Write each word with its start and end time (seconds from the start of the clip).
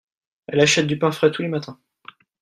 elle 0.47 0.61
achète 0.61 0.87
du 0.87 0.97
pain 0.97 1.11
frais 1.11 1.29
tous 1.29 1.43
les 1.43 1.47
matins. 1.47 1.79